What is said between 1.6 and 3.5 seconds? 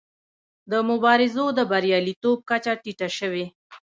بریالیتوب کچه ټیټه شوې.